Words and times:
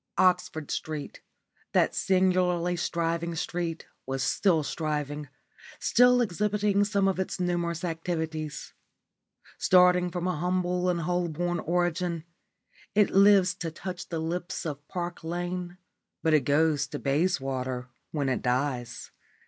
Oxford 0.17 0.71
Street, 0.71 1.21
that 1.73 1.93
singularly 1.93 2.75
striving 2.75 3.35
street, 3.35 3.85
was 4.07 4.23
still 4.23 4.63
striving, 4.63 5.29
still 5.77 6.21
exhibiting 6.21 6.83
some 6.83 7.07
of 7.07 7.19
its 7.19 7.39
numerous 7.39 7.83
activities. 7.83 8.73
Starting 9.59 10.09
from 10.09 10.25
a 10.25 10.35
humble 10.37 10.89
and 10.89 11.01
Holborn 11.01 11.59
origin, 11.59 12.23
it 12.95 13.11
lives 13.11 13.53
to 13.57 13.69
touch 13.69 14.09
the 14.09 14.17
lips 14.17 14.65
of 14.65 14.87
Park 14.87 15.23
Lane, 15.23 15.77
but 16.23 16.33
it 16.33 16.45
goes 16.45 16.87
to 16.87 16.97
Bayswater 16.97 17.87
when 18.09 18.27
it 18.27 18.41
dies. 18.41 19.11